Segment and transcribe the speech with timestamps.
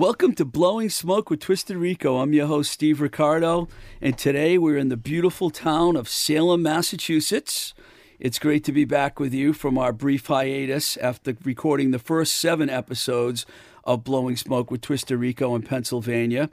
[0.00, 2.20] Welcome to Blowing Smoke with Twisted Rico.
[2.20, 3.68] I'm your host, Steve Ricardo,
[4.00, 7.74] and today we're in the beautiful town of Salem, Massachusetts.
[8.18, 12.36] It's great to be back with you from our brief hiatus after recording the first
[12.36, 13.44] seven episodes
[13.84, 16.48] of Blowing Smoke with Twisted Rico in Pennsylvania.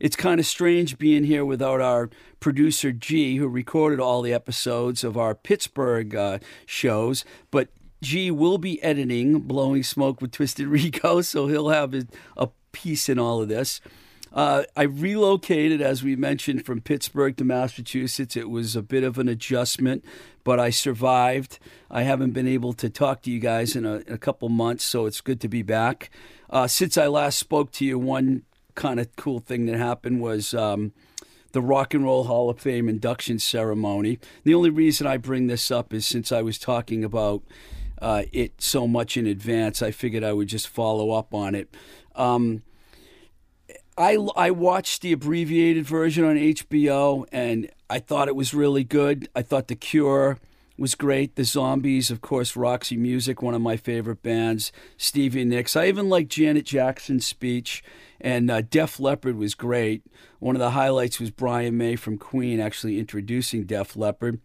[0.00, 2.10] It's kind of strange being here without our
[2.40, 7.68] producer G, who recorded all the episodes of our Pittsburgh uh, shows, but
[8.02, 12.04] G will be editing Blowing Smoke with Twisted Rico, so he'll have a,
[12.36, 12.48] a
[12.82, 13.80] piece in all of this.
[14.32, 18.36] Uh, I relocated, as we mentioned, from Pittsburgh to Massachusetts.
[18.36, 20.04] It was a bit of an adjustment,
[20.44, 21.58] but I survived.
[21.90, 24.84] I haven't been able to talk to you guys in a, in a couple months,
[24.84, 26.10] so it's good to be back.
[26.50, 28.42] Uh, since I last spoke to you, one
[28.74, 30.54] kind of cool thing that happened was.
[30.54, 30.92] Um,
[31.52, 34.18] the Rock and Roll Hall of Fame induction ceremony.
[34.44, 37.42] The only reason I bring this up is since I was talking about
[38.02, 41.74] uh, it so much in advance, I figured I would just follow up on it.
[42.14, 42.62] Um,
[43.98, 49.28] I, I watched the abbreviated version on HBO and I thought it was really good.
[49.34, 50.38] I thought The Cure
[50.78, 51.34] was great.
[51.34, 54.70] The Zombies, of course, Roxy Music, one of my favorite bands.
[54.96, 55.74] Stevie Nicks.
[55.74, 57.82] I even liked Janet Jackson's speech.
[58.20, 60.02] And uh, Def Leppard was great.
[60.38, 64.40] One of the highlights was Brian May from Queen actually introducing Def Leppard.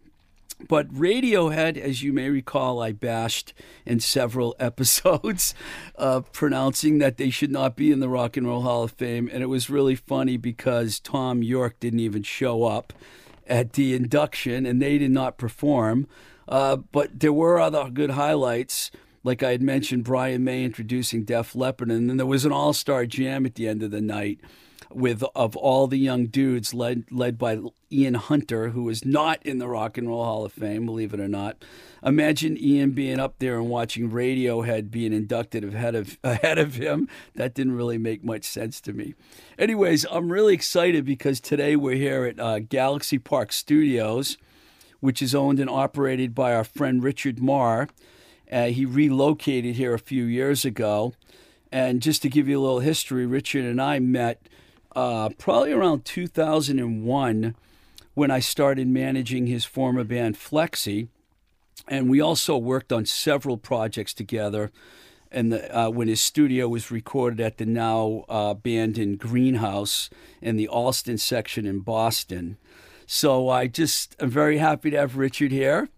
[0.68, 3.52] But Radiohead, as you may recall, I bashed
[3.84, 5.54] in several episodes,
[5.96, 9.28] uh, pronouncing that they should not be in the Rock and Roll Hall of Fame.
[9.32, 12.92] And it was really funny because Thom Yorke didn't even show up
[13.46, 16.06] at the induction and they did not perform.
[16.48, 18.90] Uh, but there were other good highlights.
[19.22, 23.06] Like I had mentioned, Brian May introducing Def Leppard, and then there was an all-star
[23.06, 24.38] jam at the end of the night
[24.94, 27.58] with of all the young dudes led led by
[27.90, 31.20] Ian Hunter, who is not in the Rock and Roll Hall of Fame, believe it
[31.20, 31.64] or not.
[32.02, 37.08] Imagine Ian being up there and watching Radiohead being inducted ahead of ahead of him.
[37.34, 39.14] That didn't really make much sense to me.
[39.58, 44.36] Anyways, I'm really excited because today we're here at uh, Galaxy Park Studios,
[45.00, 47.88] which is owned and operated by our friend Richard Marr.
[48.50, 51.14] Uh, he relocated here a few years ago.
[51.72, 54.48] And just to give you a little history, Richard and I met
[54.94, 57.54] uh, probably around 2001
[58.14, 61.08] when I started managing his former band Flexi.
[61.88, 64.70] And we also worked on several projects together.
[65.30, 70.08] And the, uh, when his studio was recorded at the now uh, abandoned Greenhouse
[70.40, 72.56] in the Allston section in Boston.
[73.06, 75.88] So I just am very happy to have Richard here.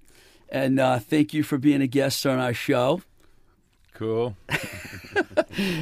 [0.49, 3.03] And uh, thank you for being a guest on our show.
[3.97, 4.37] Cool.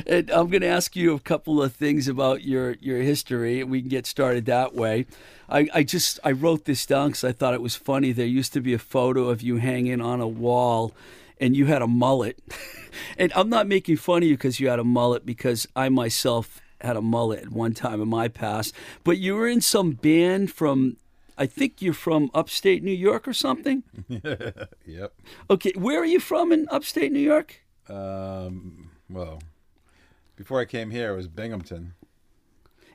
[0.07, 3.65] And I'm going to ask you a couple of things about your, your history.
[3.65, 5.07] We can get started that way.
[5.49, 8.13] I, I just I wrote this down because I thought it was funny.
[8.13, 10.93] There used to be a photo of you hanging on a wall,
[11.41, 12.39] and you had a mullet.
[13.19, 16.61] and I'm not making fun of you because you had a mullet, because I myself
[16.81, 18.75] had a mullet at one time in my past.
[19.03, 20.99] But you were in some band from.
[21.37, 23.83] I think you're from upstate New York or something.
[24.87, 25.13] Yep.
[25.51, 27.64] Okay, where are you from in upstate New York?
[27.89, 29.41] Um, well,
[30.37, 31.95] before I came here, it was Binghamton.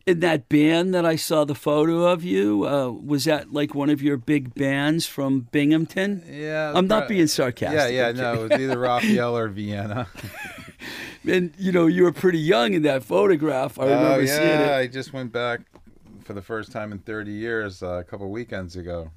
[0.06, 3.90] in that band that I saw the photo of you, uh, was that like one
[3.90, 6.24] of your big bands from Binghamton?
[6.28, 6.72] Yeah.
[6.74, 7.94] I'm not being sarcastic.
[7.94, 10.08] Yeah, yeah, no, it was either Raphael or Vienna.
[11.28, 13.78] And you know, you were pretty young in that photograph.
[13.78, 14.80] I remember oh, seeing yeah, it.
[14.80, 15.62] I just went back
[16.24, 19.12] for the first time in 30 years uh, a couple weekends ago.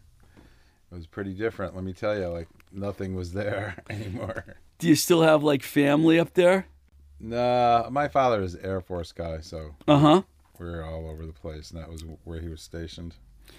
[0.93, 2.27] It was pretty different, let me tell you.
[2.29, 4.45] Like, nothing was there anymore.
[4.79, 6.67] Do you still have like family up there?
[7.19, 10.23] Nah, my father is Air Force guy, so Uh huh.
[10.59, 13.15] we were all over the place, and that was where he was stationed.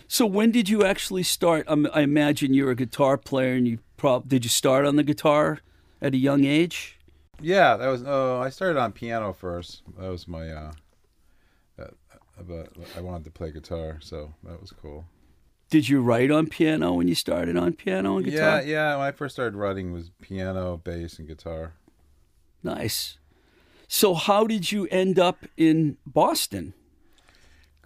[0.08, 1.66] So when did you actually start?
[1.68, 5.04] Um, I imagine you're a guitar player, and you prob did you start on the
[5.04, 5.60] guitar
[6.02, 7.00] at a young age?
[7.42, 8.04] Yeah, that was.
[8.06, 9.82] Oh, I started on piano first.
[9.98, 10.50] That was my.
[10.50, 10.72] uh
[11.78, 11.94] that,
[12.48, 15.06] But I wanted to play guitar, so that was cool.
[15.74, 18.62] Did you write on piano when you started on piano and guitar?
[18.62, 18.96] Yeah, yeah.
[18.96, 21.74] When I first started writing, was piano, bass, and guitar.
[22.62, 23.18] Nice.
[23.88, 26.76] So, how did you end up in Boston?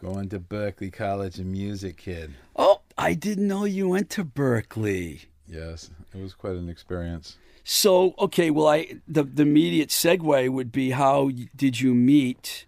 [0.02, 2.34] Going to Berklee College of Music, kid.
[2.58, 5.28] Oh, I didn't know you went to Berklee.
[5.48, 7.38] Yes, it was quite an experience.
[7.64, 12.66] So, okay, well, I the the immediate segue would be how did you meet,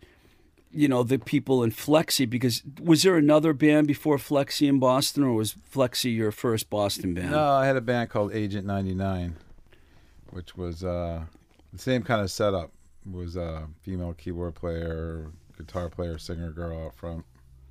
[0.71, 2.30] you know, the people in Flexi?
[2.30, 7.13] Because was there another band before Flexi in Boston, or was Flexi your first Boston
[7.13, 7.31] band?
[7.31, 9.36] No, I had a band called Agent 99,
[10.31, 11.24] which was uh,
[11.74, 12.71] the same kind of setup.
[13.10, 17.25] Was a female keyboard player, guitar player, singer, girl out front.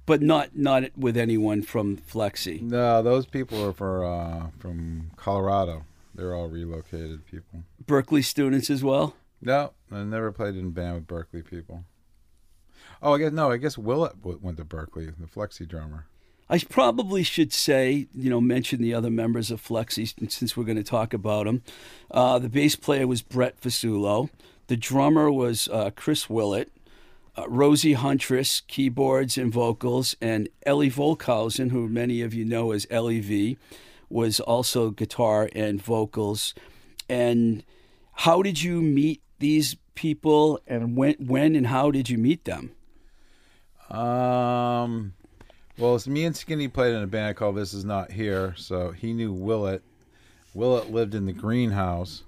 [0.07, 2.63] But not not with anyone from Flexi.
[2.63, 5.85] No, those people are for uh, from Colorado.
[6.15, 7.63] They're all relocated people.
[7.85, 9.15] Berklee students as well.
[9.41, 11.85] No, I never played in a band with Berklee people.
[13.03, 13.51] Oh, I guess no.
[13.51, 16.07] I guess Willett went to Berklee, the Flexi drummer.
[16.51, 20.79] I probably should say, you know, mention the other members of Flexi since we're going
[20.79, 21.63] to talk about them.
[22.11, 24.31] Uh, the bass player was Brett Fasulo.
[24.69, 26.73] The drummer was uh, Chris Willett.
[27.37, 32.85] Uh, Rosie Huntress, keyboards and vocals, and Ellie Volkhausen, who many of you know as
[32.91, 33.57] Ellie V,
[34.09, 36.53] was also guitar and vocals.
[37.09, 37.63] And
[38.13, 42.73] how did you meet these people, and when, when and how did you meet them?
[43.91, 45.15] Um,
[45.79, 49.13] well, me and Skinny played in a band called This Is Not Here, so he
[49.13, 49.83] knew Willett.
[50.55, 52.25] Willett lived in the greenhouse.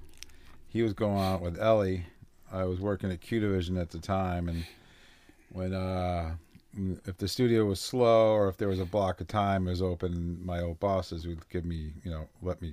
[0.68, 2.06] He was going out with Ellie.
[2.52, 4.64] I was working at Q Division at the time, and
[5.52, 6.36] when uh,
[7.04, 9.82] if the studio was slow or if there was a block of time it was
[9.82, 12.72] open, my old bosses would give me, you know, let me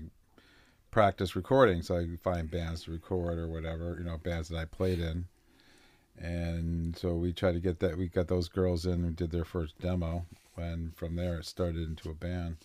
[0.92, 4.58] practice recording, so I could find bands to record or whatever, you know, bands that
[4.58, 5.26] I played in
[6.20, 9.46] and so we tried to get that we got those girls in and did their
[9.46, 10.26] first demo
[10.56, 12.58] and from there it started into a band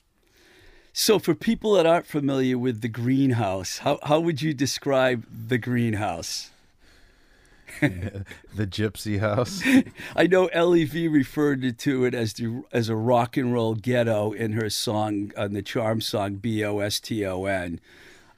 [0.94, 5.56] So, for people that aren't familiar with the greenhouse, how, how would you describe the
[5.56, 6.50] greenhouse?
[7.81, 9.62] the gypsy house
[10.16, 14.52] I know LEV referred to it as the, as a rock and roll ghetto in
[14.52, 17.81] her song on the Charm song B O S T O N.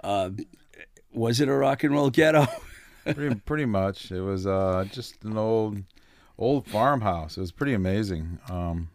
[0.05, 0.31] Uh,
[1.13, 2.47] was it a rock and roll ghetto?
[3.05, 4.11] pretty, pretty much.
[4.11, 5.83] It was uh just an old
[6.39, 7.37] old farmhouse.
[7.37, 8.39] It was pretty amazing.
[8.49, 8.89] Um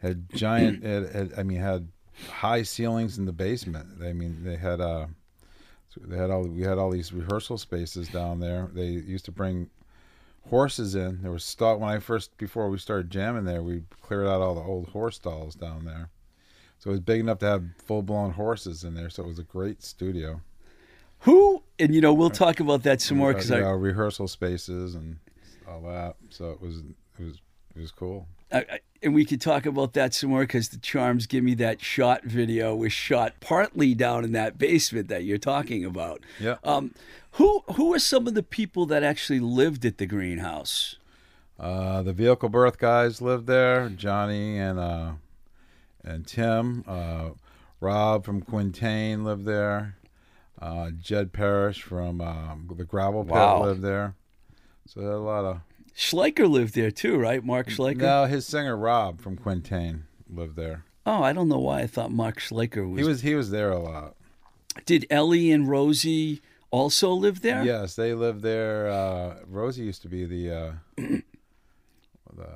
[0.00, 1.88] had giant it, had, i mean had
[2.28, 4.02] high ceilings in the basement.
[4.02, 5.06] I mean they had uh
[5.96, 8.68] they had all we had all these rehearsal spaces down there.
[8.72, 9.70] They used to bring
[10.48, 11.22] horses in.
[11.22, 14.54] There was stall when i first before we started jamming there we cleared out all
[14.54, 16.10] the old horse stalls down there.
[16.80, 19.10] So it was big enough to have full-blown horses in there.
[19.10, 20.40] So it was a great studio.
[21.20, 21.62] Who?
[21.80, 25.18] And you know, we'll talk about that some more because I, know, rehearsal spaces and
[25.66, 26.16] all that.
[26.28, 26.78] So it was
[27.18, 27.40] it was
[27.74, 28.28] it was cool.
[28.52, 31.54] I, I, and we could talk about that some more because the Charms Give Me
[31.54, 36.20] That Shot video was shot partly down in that basement that you're talking about.
[36.38, 36.56] Yeah.
[36.64, 36.94] Um,
[37.32, 40.96] who who are some of the people that actually lived at the greenhouse?
[41.58, 43.88] Uh, the vehicle birth guys lived there.
[43.88, 45.12] Johnny and uh,
[46.04, 46.84] and Tim.
[46.86, 47.30] Uh,
[47.80, 49.96] Rob from Quintain lived there.
[50.60, 53.62] Uh, Jed Parrish from um, the Gravel Pit Wow.
[53.64, 54.14] lived there.
[54.86, 55.60] So there a lot of.
[55.96, 57.42] Schleicher lived there too, right?
[57.44, 57.96] Mark Schleicher.
[57.98, 60.84] No, his singer Rob from Quintain lived there.
[61.06, 62.98] Oh, I don't know why I thought Mark Schleicher was.
[63.00, 64.14] He was he was there a lot.
[64.86, 67.64] Did Ellie and Rosie also live there?
[67.64, 68.88] Yes, they lived there.
[68.88, 70.54] Uh, Rosie used to be the.
[70.54, 71.22] Uh, the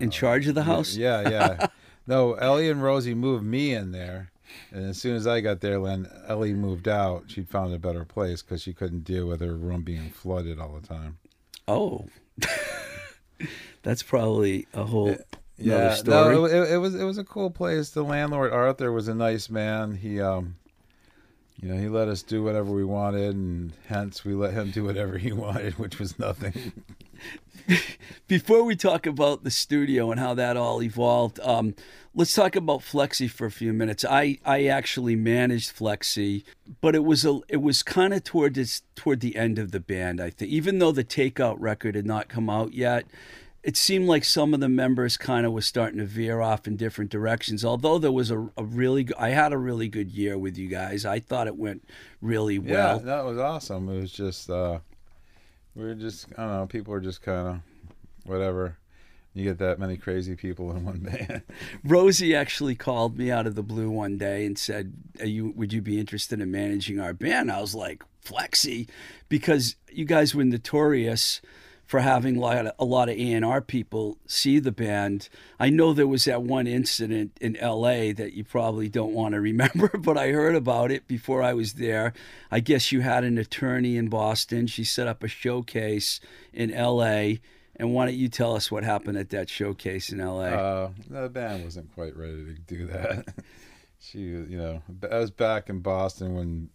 [0.01, 0.95] In charge of the house.
[0.95, 1.67] Yeah, yeah.
[2.07, 4.31] no, Ellie and Rosie moved me in there,
[4.71, 8.05] and as soon as I got there, when Ellie moved out, she'd found a better
[8.05, 11.19] place because she couldn't deal with her room being flooded all the time.
[11.67, 12.07] Oh,
[13.83, 15.17] that's probably a whole
[15.59, 16.35] another Yeah, story.
[16.35, 17.91] no, it, it was it was a cool place.
[17.91, 19.97] The landlord Arthur was a nice man.
[19.97, 20.57] He um,
[21.57, 24.85] you know, he let us do whatever we wanted, and hence we let him do
[24.85, 26.73] whatever he wanted, which was nothing.
[28.29, 31.75] Before we talk about the studio and how that all evolved, um,
[32.15, 34.05] let's talk about Flexi for a few minutes.
[34.05, 36.45] I, I actually managed Flexi,
[36.81, 39.81] but it was a it was kind of toward this toward the end of the
[39.81, 40.21] band.
[40.21, 43.07] I think, even though the Takeout record had not come out yet,
[43.65, 46.77] it seemed like some of the members kind of was starting to veer off in
[46.77, 47.65] different directions.
[47.65, 51.07] Although there was a, a really, I had a really good year with you guys.
[51.07, 51.83] I thought it went
[52.21, 52.99] really well.
[52.99, 53.89] yeah, that was awesome.
[53.89, 54.81] It was just uh,
[55.83, 56.67] were just I don't know.
[56.67, 57.61] People are just kind of
[58.25, 58.79] whatever.
[59.35, 61.43] You get that many crazy people in one band.
[61.83, 65.83] Rosie actually called me out of the blue one day and said, you would you
[65.83, 67.51] be interested in managing our band?
[67.51, 68.89] I was like, Flexi,
[69.29, 71.41] because you guys were notorious
[71.85, 75.29] for having a lot of, a of A&R people see the band.
[75.61, 79.41] I know there was that one incident in LA that you probably don't want to
[79.53, 82.13] remember, but I heard about it before I was there.
[82.51, 84.67] I guess you had an attorney in Boston.
[84.67, 86.21] She set up a showcase
[86.53, 87.35] in LA.
[87.77, 90.45] And why don't you tell us what happened at that showcase in LA?
[90.45, 93.27] Uh, the band wasn't quite ready to do that.
[93.99, 96.71] she, you know, I was back in Boston when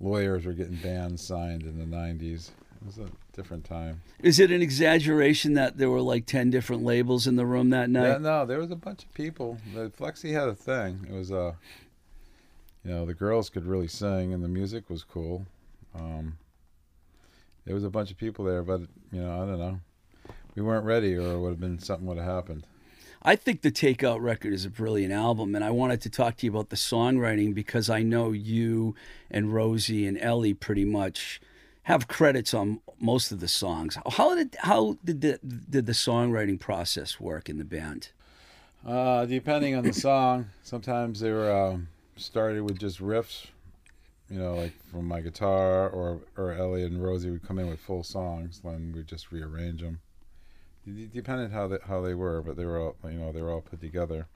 [0.00, 2.48] lawyers were getting bands signed in the '90s.
[2.48, 4.02] It was a different time.
[4.22, 7.90] Is it an exaggeration that there were like 10 different labels in the room that
[7.90, 8.08] night?
[8.08, 9.58] Yeah, no, there was a bunch of people.
[9.74, 11.06] The Flexi had a thing.
[11.08, 11.52] It was uh,
[12.84, 15.46] you know, the girls could really sing and the music was cool.
[15.94, 16.38] Um,
[17.64, 18.80] there was a bunch of people there, but
[19.12, 19.80] you know, I don't know.
[20.54, 22.66] We weren't ready, or it would have been something would have happened.
[23.22, 26.46] I think the Takeout record is a brilliant album, and I wanted to talk to
[26.46, 28.96] you about the songwriting because I know you
[29.30, 31.40] and Rosie and Ellie pretty much
[31.84, 33.98] have credits on most of the songs.
[34.12, 38.10] How did how did the, did the songwriting process work in the band?
[38.86, 43.46] Uh, depending on the song, sometimes they were um, started with just riffs,
[44.28, 47.80] you know, like from my guitar, or or Ellie and Rosie would come in with
[47.80, 50.00] full songs, then we'd just rearrange them.
[50.84, 53.50] It depended how they, how they were, but they were all you know they were
[53.50, 54.26] all put together.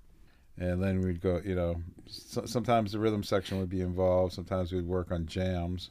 [0.59, 4.33] And then we'd go, you know, so, sometimes the rhythm section would be involved.
[4.33, 5.91] Sometimes we'd work on jams,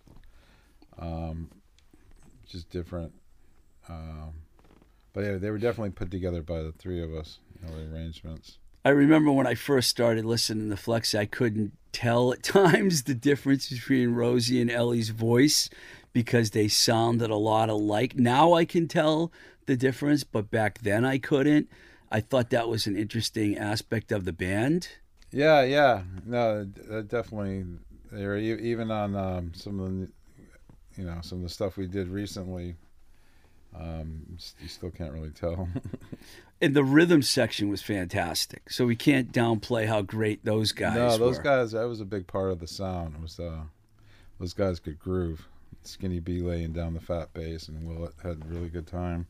[1.00, 1.50] um,
[2.48, 3.14] just different.
[3.90, 4.34] Um,
[5.14, 7.94] but yeah, they were definitely put together by the three of us, you know, the
[7.94, 8.58] arrangements.
[8.84, 13.16] I remember when I first started listening to Flexi, I couldn't tell at times the
[13.16, 15.70] difference between Rosie and Ellie's voice
[16.14, 18.16] because they sounded a lot alike.
[18.16, 19.32] Now I can tell
[19.66, 21.70] the difference, but back then I couldn't.
[22.12, 24.90] I thought that was an interesting aspect of the band.
[25.32, 27.66] Yeah, yeah, no, definitely.
[28.12, 30.10] They were even on um, some of the,
[30.98, 32.76] you know, some of the stuff we did recently.
[33.78, 34.24] Um,
[34.62, 35.68] you still can't really tell.
[36.62, 38.70] And the rhythm section was fantastic.
[38.72, 41.44] So we can't downplay how great those guys no, those were.
[41.44, 41.74] guys.
[41.74, 43.16] That was a big part of the sound.
[43.16, 43.64] It was uh,
[44.40, 45.48] those guys could groove.
[45.84, 49.28] Skinny B laying down the fat bass, and Will had a really good time.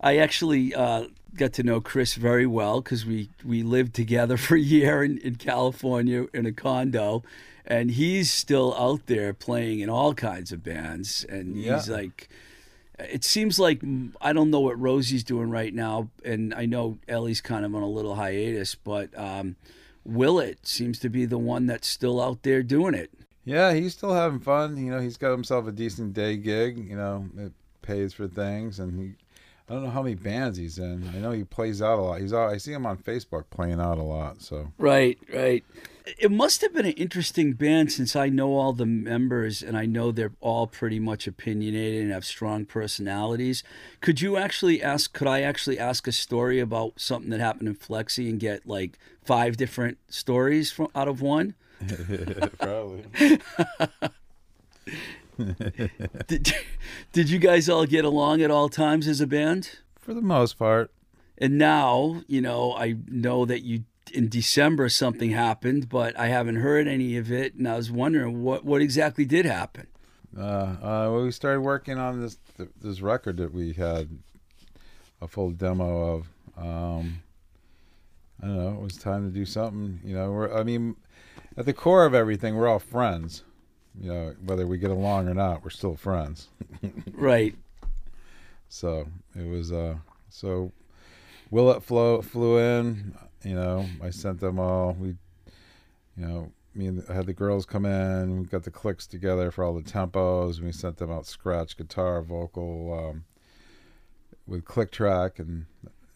[0.00, 4.54] I actually uh, got to know Chris very well because we, we lived together for
[4.56, 7.22] a year in, in California in a condo.
[7.66, 11.24] And he's still out there playing in all kinds of bands.
[11.28, 11.94] And he's Yeah.
[11.94, 12.28] like,
[12.98, 16.08] it seems like mm, I don't know what Rosie's doing right now.
[16.24, 19.56] And I know Ellie's kind of on a little hiatus, but um,
[20.04, 23.10] Willett seems to be the one that's still out there doing it.
[23.44, 24.76] Yeah, he's still having fun.
[24.76, 26.78] You know, he's got himself a decent day gig.
[26.88, 27.52] You know, it
[27.82, 29.12] pays for things, and he.
[29.68, 31.10] I don't know how many bands he's in.
[31.14, 32.20] I know he plays out a lot.
[32.20, 34.40] He's out, I see him on Facebook playing out a lot.
[34.40, 35.64] So Right, right.
[36.18, 39.84] It must have been an interesting band since I know all the members and I
[39.84, 43.62] know they're all pretty much opinionated and have strong personalities.
[44.00, 47.74] Could you actually ask, could I actually ask a story about something that happened in
[47.74, 51.54] Flexi and get like five different stories from, out of one?
[52.58, 53.04] probably.
[56.26, 56.54] Did,
[57.12, 59.78] did you guys all get along at all times as a band?
[59.98, 60.90] For the most part.
[61.36, 66.56] And now, you know, I know that you in December something happened, but I haven't
[66.56, 69.86] heard any of it, and I was wondering what what exactly did happen.
[70.36, 72.38] Uh, uh, well, we started working on this
[72.80, 74.08] this record that we had
[75.20, 76.28] a full demo of.
[76.56, 77.22] Um,
[78.42, 78.72] I don't know.
[78.74, 80.00] It was time to do something.
[80.04, 80.52] You know, we're.
[80.56, 80.96] I mean,
[81.56, 83.42] at the core of everything, we're all friends.
[84.00, 86.48] You know, whether we get along or not, we're still friends.
[87.12, 87.56] Right.
[88.68, 89.72] So it was.
[89.72, 89.96] Uh,
[90.28, 90.72] so
[91.50, 93.14] Willett flew flew in.
[93.42, 94.92] You know, I sent them all.
[94.92, 98.40] We, you know, me and I had the girls come in.
[98.40, 100.60] We got the clicks together for all the tempos.
[100.60, 103.24] We sent them out scratch guitar, vocal, um,
[104.46, 105.66] with click track, and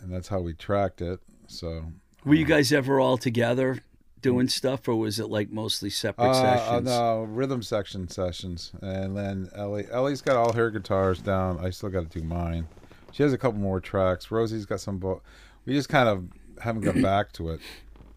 [0.00, 1.20] and that's how we tracked it.
[1.46, 1.86] So
[2.24, 3.82] Were you guys ever all together
[4.22, 6.86] doing stuff, or was it like mostly separate uh, uh, sessions?
[6.86, 11.64] no rhythm section sessions, and then Ellie Ellie's got all her guitars down.
[11.64, 12.68] I still got to do mine.
[13.12, 14.30] She has a couple more tracks.
[14.30, 14.98] Rosie's got some.
[14.98, 15.22] Vo-
[15.66, 16.24] we just kind of
[16.62, 17.60] haven't got back to it.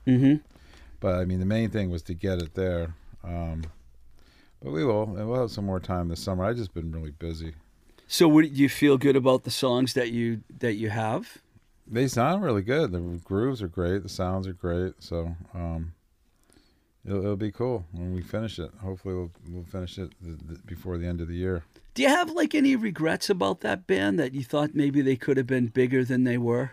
[0.07, 0.35] Mm-hmm.
[0.99, 2.95] But I mean, the main thing was to get it there.
[3.23, 3.63] Um,
[4.61, 6.43] but we will, and we'll have some more time this summer.
[6.43, 7.53] I've just been really busy.
[8.07, 11.39] So, what, do you feel good about the songs that you that you have?
[11.87, 12.91] They sound really good.
[12.91, 14.03] The grooves are great.
[14.03, 14.95] The sounds are great.
[14.99, 15.93] So um,
[17.05, 18.71] it'll, it'll be cool when we finish it.
[18.81, 21.63] Hopefully, we'll we'll finish it th- th- before the end of the year.
[21.93, 25.37] Do you have like any regrets about that band that you thought maybe they could
[25.37, 26.71] have been bigger than they were?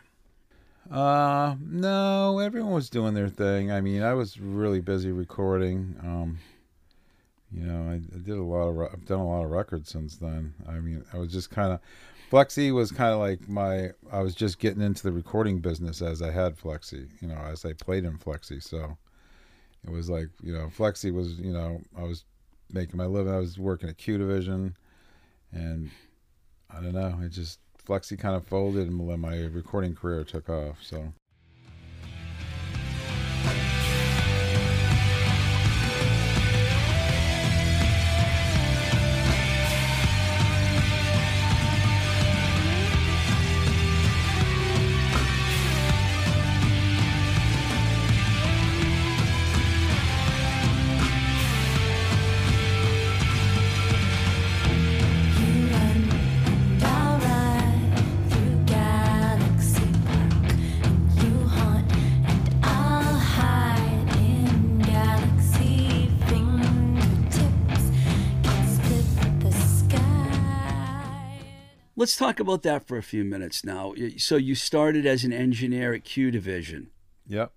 [0.91, 3.71] Uh, no, everyone was doing their thing.
[3.71, 5.95] I mean, I was really busy recording.
[6.03, 6.39] Um,
[7.53, 8.79] you know, I, I did a lot of.
[8.93, 10.55] I've done a lot of records since then.
[10.67, 11.81] I mean, I was just kind of.
[12.33, 13.91] Flexi was kind of like my.
[14.11, 17.07] I was just getting into the recording business as I had Flexi.
[17.21, 18.97] You know, as I played in Flexi, so
[19.85, 22.25] it was like you know, Flexi was you know, I was
[22.73, 23.35] making my living.
[23.35, 24.79] I was working at Q Division,
[25.53, 25.91] and
[26.71, 27.19] I don't know.
[27.23, 30.83] It just Flexi kind of folded, and my recording career took off.
[30.83, 31.13] So.
[72.13, 73.95] Let's talk about that for a few minutes now.
[74.19, 76.91] So you started as an engineer at Q Division,
[77.27, 77.53] Yep.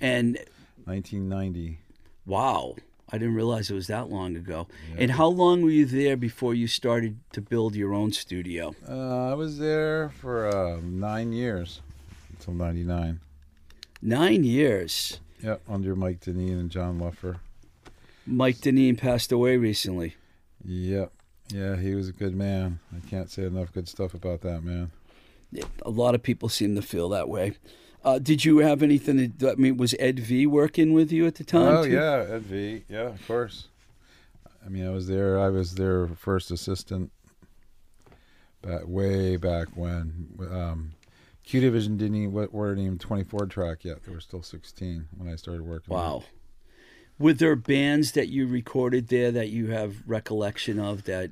[0.00, 0.36] and
[0.84, 1.78] 1990.
[2.24, 2.76] wow,
[3.10, 4.68] I didn't realize it was that long ago.
[4.96, 8.72] And how long were you there before you started to build your own studio?
[8.88, 11.80] Uh, I was there for uh, nine years
[12.38, 13.18] until 99.
[14.00, 15.18] Nine years.
[15.42, 17.38] Yep, under Mike Denneen and John Lupfer.
[18.24, 20.14] Mike Denneen passed away recently.
[20.64, 21.10] Yep.
[21.48, 22.80] Yeah, he was a good man.
[22.94, 24.90] I can't say enough good stuff about that man.
[25.82, 27.56] A lot of people seem to feel that way.
[28.04, 29.32] Uh, did you have anything?
[29.38, 31.76] To, I mean, was Ed V working with you at the time?
[31.76, 31.92] Oh too?
[31.92, 32.84] yeah, Ed V.
[32.88, 33.68] Yeah, of course.
[34.64, 35.38] I mean, I was there.
[35.40, 37.12] I was their first assistant.
[38.62, 40.94] Back way back when um,
[41.44, 44.02] Q Division didn't even weren't even 24 track yet.
[44.04, 45.94] They were still 16 when I started working.
[46.20, 46.28] there.
[47.18, 51.30] Were there bands that you recorded there that you have recollection of that?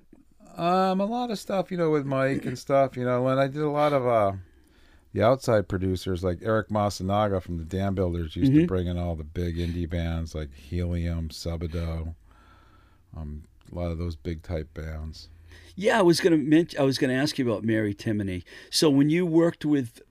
[0.57, 3.49] Um, a lot of stuff, you know, with Mike and stuff, you know, and I
[3.49, 4.33] did a lot of uh
[5.13, 8.67] the outside producers like Eric Masunaga from the Dambuilders used to Mhm.
[8.67, 12.15] bring in all the big indie bands like Helium, Sebadoh,
[13.17, 15.29] um, a lot of those big type bands.
[15.77, 16.81] Yeah, I was gonna mention.
[16.81, 18.43] I was gonna ask you about Mary Timony.
[18.71, 20.03] So when you worked with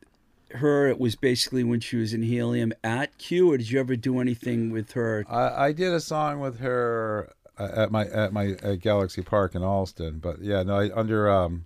[0.55, 3.95] her, it was basically when she was in Helium at Q, or did you ever
[3.95, 5.25] do anything with her?
[5.29, 9.55] I, I did a song with her uh, at my at my at Galaxy Park
[9.55, 11.65] in Allston, but yeah, no, I, under um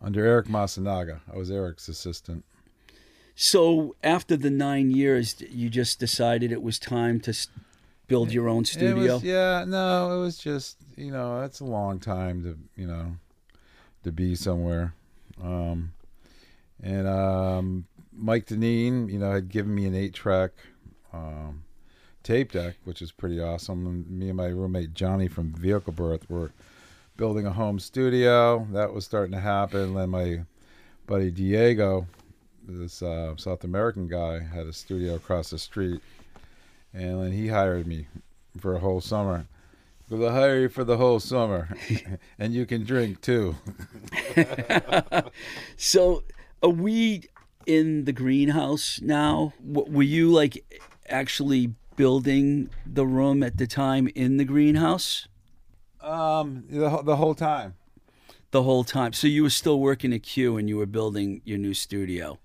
[0.00, 2.44] under Eric Masunaga, I was Eric's assistant.
[3.34, 7.34] So after the nine years, you just decided it was time to
[8.06, 9.14] build your own studio.
[9.14, 13.16] was, yeah, no, it was just you know that's a long time to you know
[14.04, 14.94] to be somewhere,
[15.42, 15.92] um,
[16.82, 17.86] and um,
[18.18, 20.50] Mike Denneen, you know, had given me an eight track
[21.12, 21.64] um,
[22.22, 23.86] tape deck, which is pretty awesome.
[23.86, 26.52] And me and my roommate Johnny from Vehicle Birth were
[27.16, 28.66] building a home studio.
[28.72, 29.94] That was starting to happen.
[29.94, 30.40] Then my
[31.06, 32.06] buddy Diego,
[32.66, 36.00] this uh, South American guy, had a studio across the street,
[36.92, 38.06] and then he hired me
[38.58, 39.46] for a whole summer.
[40.10, 41.68] We'll hire you for the whole summer,
[42.38, 43.56] and you can drink too.
[45.76, 46.24] So
[46.62, 47.24] we
[47.68, 49.52] in the greenhouse now?
[49.62, 50.64] Were you like
[51.08, 55.28] actually building the room at the time in the greenhouse
[56.00, 57.74] Um, the the whole time.
[58.50, 59.12] the whole time?
[59.12, 62.38] So you were still working at Q and you were building your new studio.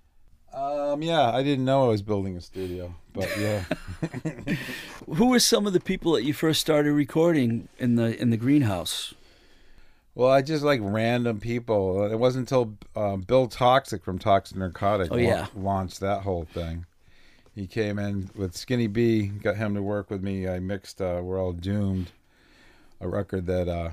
[0.52, 3.64] Um, yeah, I didn't know I was building a studio, but yeah.
[5.18, 8.36] Who were some of the people that you first started recording in the in the
[8.36, 9.14] greenhouse?
[10.14, 12.04] Well, I just like random people.
[12.10, 16.86] It wasn't until um, Bill Toxic from Toxic Narcotic Oh, la- launched that whole thing.
[17.54, 20.48] He came in with Skinny B, got him to work with me.
[20.48, 22.10] I mixed uh, "We're All Doomed,"
[23.00, 23.90] a record that uh,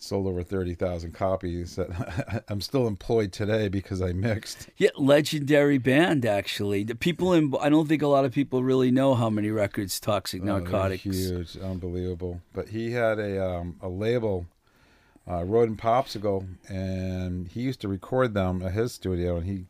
[0.00, 1.76] sold over thirty thousand copies.
[1.76, 4.68] That I'm still employed today because I mixed.
[4.76, 6.82] Yeah, legendary band actually.
[6.82, 10.00] The people in I don't think a lot of people really know how many records
[10.00, 10.46] Toxic Oh,
[10.96, 12.40] huge, unbelievable.
[12.52, 14.46] But he had a um, a label,
[15.28, 19.66] uh, Rodent Popsicle, and he used to record them at his studio, and he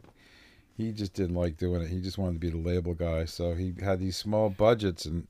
[0.77, 1.89] he just didn't like doing it.
[1.89, 3.25] He just wanted to be the label guy.
[3.25, 5.27] So he had these small budgets, and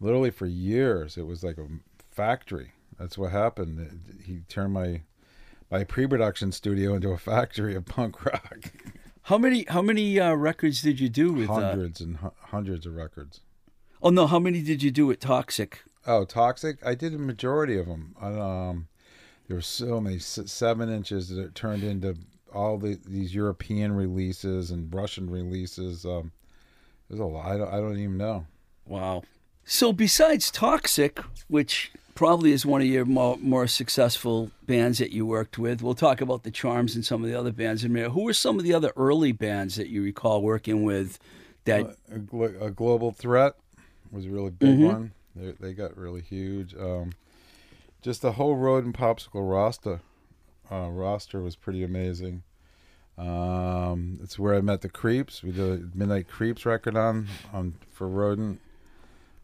[0.00, 1.66] literally for years, it was like a
[2.10, 2.72] factory.
[2.98, 4.20] That's what happened.
[4.24, 5.02] He turned my
[5.70, 8.72] my pre-production studio into a factory of punk rock.
[9.22, 11.50] How many how many uh, records did you do with?
[11.50, 13.40] Uh, hundreds and hu- hundreds of records.
[14.00, 15.82] oh no, how many did you do with Toxic?
[16.06, 16.78] Oh, toxic!
[16.86, 18.14] I did a majority of them.
[18.20, 18.86] Um,
[19.48, 22.16] there were so many seven inches that it turned into
[22.52, 26.04] all the these European releases and Russian releases.
[26.04, 26.32] Um,
[27.08, 27.46] there's a lot.
[27.46, 28.46] I don't, I don't even know.
[28.86, 29.22] Wow.
[29.64, 35.26] So besides Toxic, which probably is one of your more, more successful bands that you
[35.26, 37.94] worked with, we'll talk about the Charms and some of the other bands in a
[37.94, 38.10] minute.
[38.10, 41.18] Who were some of the other early bands that you recall working with?
[41.64, 43.54] That a, glo- a global threat
[44.12, 45.12] was a really big one.
[45.34, 46.74] They, they got really huge.
[46.76, 47.12] Um,
[48.06, 50.00] just the whole Rodent Popsicle roster
[50.70, 52.44] uh, roster was pretty amazing.
[53.18, 55.42] Um, it's where I met the Creeps.
[55.42, 58.60] We did a Midnight Creeps record on on for Rodent.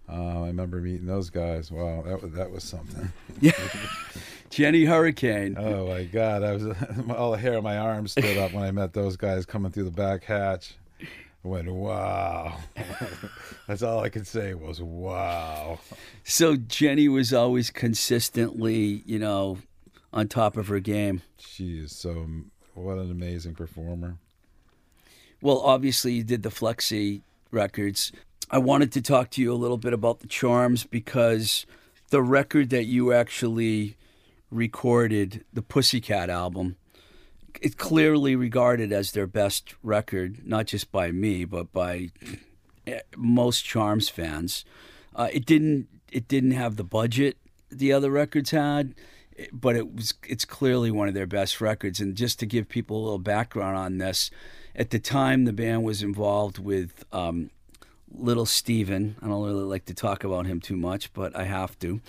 [0.08, 1.72] Uh, I remember meeting those guys.
[1.72, 3.12] Wow, that was that was something.
[3.40, 3.52] Yeah,
[4.48, 5.56] Jenny Hurricane.
[5.58, 6.76] Oh my God, I was
[7.16, 9.84] all the hair on my arm stood up when I met those guys coming through
[9.84, 10.76] the back hatch.
[11.44, 12.58] I went, wow.
[13.66, 15.80] That's all I could say was wow.
[16.22, 19.58] So Jenny was always consistently, you know,
[20.12, 21.22] on top of her game.
[21.38, 22.26] She is so
[22.74, 24.18] what an amazing performer.
[25.40, 28.12] Well, obviously you did the Flexi records.
[28.50, 31.66] I wanted to talk to you a little bit about the Charms because
[32.10, 33.96] the record that you actually
[34.50, 36.76] recorded, the Pussycat album,
[37.60, 42.10] it's clearly regarded as their best record, not just by me, but by
[42.86, 44.64] eh, most Charms fans.
[45.14, 47.36] Uh, it didn't it didn't have the budget
[47.70, 48.94] the other records had,
[49.38, 52.00] eh, but it was it's clearly one of their best records.
[52.00, 54.30] And just to give people a little background on this,
[54.74, 57.50] at the time the band was involved with um,
[58.14, 59.16] Little Steven.
[59.22, 62.00] I don't really like to talk about him too much, but I have to.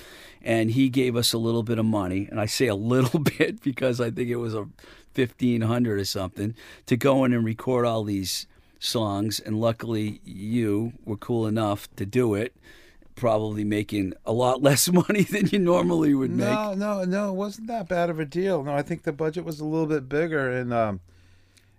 [0.42, 3.62] And he gave us a little bit of money, and I say a little bit
[3.62, 4.68] because I think it was a
[5.14, 8.48] fifteen hundred or something to go in and record all these
[8.80, 9.40] songs.
[9.40, 12.56] And luckily, you were cool enough to do it.
[13.16, 16.50] Probably making a lot less money than you normally would make.
[16.50, 18.64] No, no, no, it wasn't that bad of a deal.
[18.64, 21.00] No, I think the budget was a little bit bigger, and um,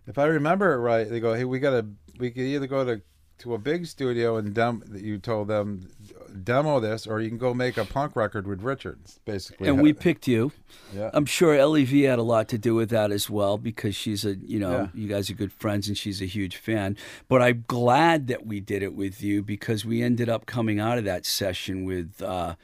[0.07, 1.87] if I remember it right, they go, "Hey, we got to,
[2.19, 3.03] we could either go to
[3.39, 5.89] to a big studio and dump that you told them
[6.43, 9.93] demo this, or you can go make a punk record with Richards, basically." and we
[9.93, 10.53] picked you.
[10.95, 14.25] yeah, I'm sure Lev had a lot to do with that as well because she's
[14.25, 14.87] a you know Yeah.
[14.95, 16.97] you guys are good friends and she's a huge fan.
[17.29, 20.99] But I'm glad that we did it with you because we ended up coming out
[20.99, 22.57] of that session with uh,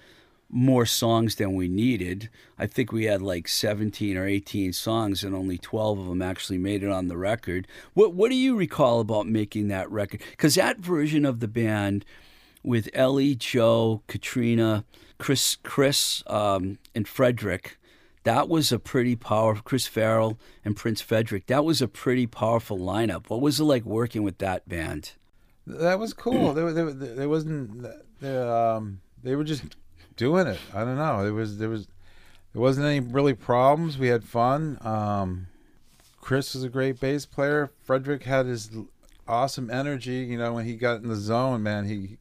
[0.52, 2.28] more songs than we needed.
[2.58, 6.58] I think we had like 17 or 18 songs and only 12 of them actually
[6.58, 7.68] made it on the record.
[7.94, 10.22] What what do you recall about making that record?
[10.32, 12.04] Because that version of the band
[12.62, 14.84] with Ellie, Joe, Katrina,
[15.18, 17.78] Chris, Chris, um, and Frederick.
[18.24, 19.62] That was a pretty powerful.
[19.62, 21.46] Chris Farrell and Prince Frederick.
[21.46, 23.30] That was a pretty powerful lineup.
[23.30, 25.12] What was it like working with that band?
[25.66, 26.52] that was cool.
[26.54, 27.86] there, there, there wasn't,
[28.20, 29.76] there, um, they were just
[30.16, 30.58] doing it.
[30.74, 31.22] I don't know.
[31.22, 31.86] There was, there was,
[32.52, 33.96] there wasn't any really problems.
[33.96, 34.78] We had fun.
[34.82, 35.46] Um,
[36.20, 37.70] Chris was a great bass player.
[37.82, 38.70] Frederick had his
[39.26, 40.26] awesome energy.
[40.28, 42.18] You know, when he got in the zone, man, he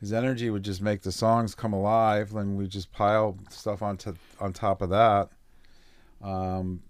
[0.00, 2.32] his energy would just make the songs come alive.
[2.32, 5.28] Then we just pile stuff on to, on top of that.
[6.22, 6.82] Um,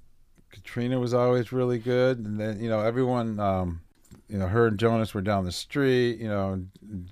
[0.50, 3.38] Katrina was always really good, and then you know everyone.
[3.38, 3.80] Um,
[4.28, 6.18] you know, her and Jonas were down the street.
[6.18, 6.62] You know,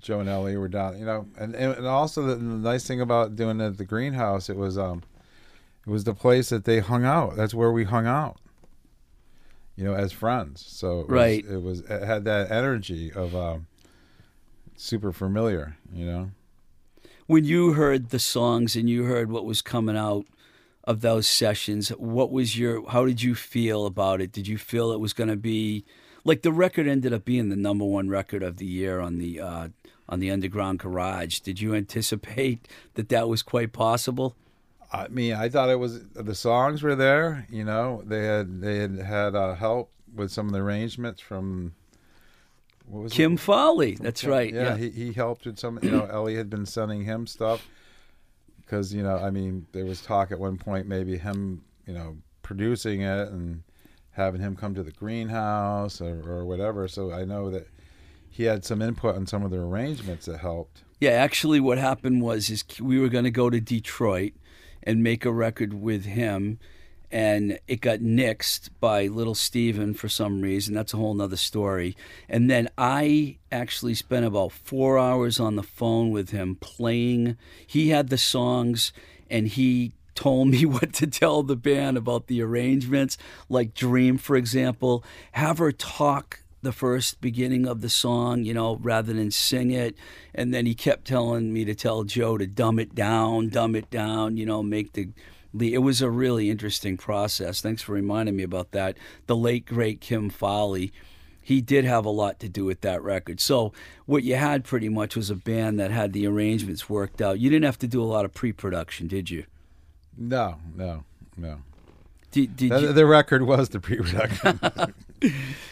[0.01, 0.97] Joe and Ellie were down.
[0.97, 4.49] You know, and and also the, the nice thing about doing it at the greenhouse,
[4.49, 5.03] it was um,
[5.85, 7.35] it was the place that they hung out.
[7.35, 8.37] That's where we hung out.
[9.75, 10.65] You know, as friends.
[10.65, 11.45] So it was, Right.
[11.45, 13.67] It was it had that energy of um,
[14.79, 15.77] super familiar.
[15.93, 16.31] You know.
[17.27, 20.25] When you heard the songs and you heard what was coming out
[20.83, 22.89] of those sessions, what was your?
[22.89, 24.31] How did you feel about it?
[24.31, 25.85] Did you feel it was going to be
[26.23, 29.39] like the record ended up being the number one record of the year on the
[29.39, 29.69] uh,
[30.07, 31.39] on the Underground Garage?
[31.39, 34.35] Did you anticipate that that was quite possible?
[34.91, 37.45] I mean, I thought it was the songs were there.
[37.49, 41.75] You know, they had they had had uh, help with some of the arrangements from
[42.89, 43.15] what was it?
[43.15, 43.95] Kim Fowley.
[43.95, 44.53] That's right.
[44.53, 45.79] Yeah, He, he helped with some.
[45.81, 47.67] You know, Ellie had been sending him stuff
[48.61, 52.17] because you know, I mean, there was talk at one point maybe him, you know,
[52.41, 53.63] producing it and
[54.11, 56.87] having him come to the greenhouse or, or whatever.
[56.87, 57.67] So I know that
[58.29, 60.83] he had some input on some of the arrangements that helped.
[60.99, 64.33] Yeah, actually, what happened was is we were going to go to Detroit
[64.83, 66.59] and make a record with him,
[67.11, 70.75] and it got nixed by Little Steven for some reason.
[70.75, 71.95] That's a whole nother story.
[72.27, 77.37] And then I actually spent about four hours on the phone with him playing.
[77.65, 78.93] He had the songs,
[79.29, 83.17] and he told me what to tell the band about the arrangements,
[83.47, 85.03] like Dream, for example.
[85.33, 89.95] Have her talk the first beginning of the song, you know, rather than sing it.
[90.35, 93.89] And then he kept telling me to tell Joe to dumb it down, dumb it
[93.89, 95.09] down, you know, make the
[95.53, 95.73] Lee.
[95.73, 97.61] It was a really interesting process.
[97.61, 98.97] Thanks for reminding me about that.
[99.27, 100.91] The late great Kim Fowley,
[101.41, 103.39] he did have a lot to do with that record.
[103.39, 103.73] So
[104.05, 107.39] what you had pretty much was a band that had the arrangements worked out.
[107.39, 109.45] You didn't have to do a lot of pre-production, did you?
[110.17, 111.03] No, no,
[111.37, 111.61] no.
[112.31, 112.93] Did, did The, you?
[112.93, 114.59] the record was the pre-production.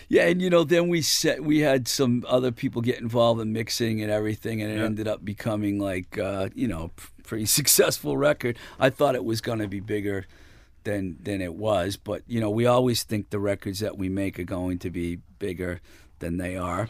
[0.10, 3.52] Yeah, and you know, then we set we had some other people get involved in
[3.52, 4.86] mixing and everything, and it Yeah.
[4.86, 6.92] ended up becoming like uh, you know
[7.24, 8.58] pretty successful record.
[8.80, 10.26] I thought it was going to be bigger
[10.86, 14.40] than than it was, but you know, we always think the records that we make
[14.40, 15.82] are going to be bigger
[16.20, 16.88] than they are.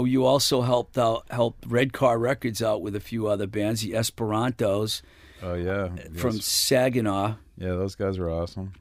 [0.00, 3.82] Know, you also helped out helped Red Car Records out with a few other bands,
[3.82, 5.02] the Esperantos
[5.42, 6.44] oh yeah, uh, from Yes.
[6.44, 7.34] Saginaw.
[7.56, 8.72] yeah, those guys were awesome.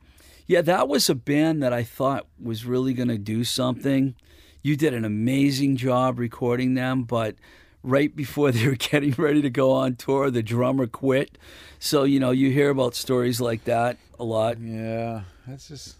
[0.47, 4.15] Yeah, that was a band that I thought was really going to do something.
[4.63, 7.35] You did an amazing job recording them, but
[7.83, 11.37] right before they were getting ready to go on tour, the drummer quit.
[11.79, 14.59] So, you know, you hear about stories like that a lot.
[14.59, 15.95] Yeah, that's just.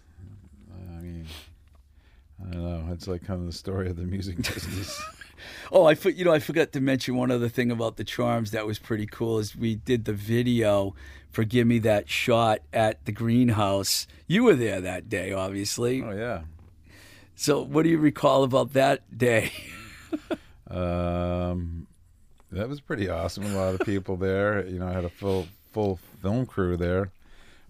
[0.98, 1.26] I mean,
[2.44, 2.88] I know.
[2.92, 5.00] It's like kind of the story of the music business.
[5.72, 8.66] Oh, I you know I forgot to mention one other thing about the Charms that
[8.66, 10.94] was pretty cool is we did the video
[11.30, 14.06] for "Give Me That Shot" at the greenhouse.
[14.26, 16.02] You were there that day, obviously.
[16.02, 16.42] oh yeah.
[17.36, 19.52] So, what do you recall about that day?
[20.70, 21.88] Um,
[22.52, 23.44] that was pretty awesome.
[23.44, 24.64] A lot of people there.
[24.66, 27.10] You know, I had a full full film crew there.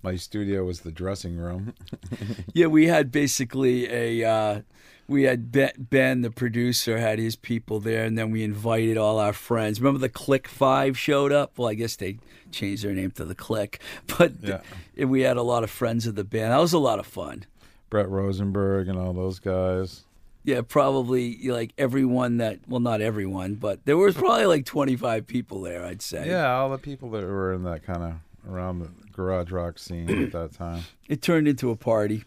[0.03, 1.75] My studio was the dressing room.
[2.55, 4.61] Yeah, we had basically a uh,
[5.07, 9.19] we had ben, ben, the producer, had his people there, and then we invited all
[9.19, 9.81] our friends.
[9.81, 11.59] Remember the Click Five showed up?
[11.59, 12.19] Well, I guess they
[12.51, 13.81] changed their name to the Click,
[14.19, 14.61] but Yeah.
[14.97, 16.53] and we had a lot of friends of the band.
[16.53, 17.45] That was a lot of fun.
[17.91, 20.05] Brett Rosenberg and all those guys.
[20.45, 25.27] Yeah, probably like everyone that well, not everyone, but there was probably like twenty five
[25.27, 25.85] people there.
[25.85, 26.27] I'd say.
[26.29, 28.15] Yeah, all the people that were in that kind of
[28.53, 30.83] around the garage rock scene at that time.
[31.09, 32.25] it turned into a party.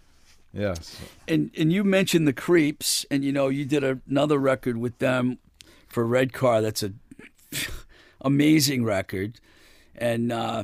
[0.54, 1.00] Yes.
[1.28, 5.40] and and you mentioned the creeps and you know you did another record with them
[5.88, 6.94] for red car that's a
[8.22, 9.40] amazing record
[9.96, 10.64] and uh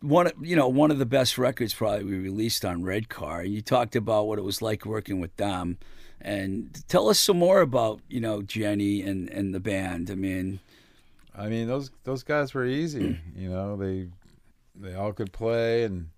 [0.00, 3.40] one of- you know one of the best records probably we released on red car
[3.40, 5.78] and you talked about what it was like working with them
[6.20, 10.60] and tell us some more about you know jenny and and the band i mean
[11.34, 13.18] I mean those those guys were easy.
[13.34, 14.08] You know, they
[14.74, 16.08] they all could play, and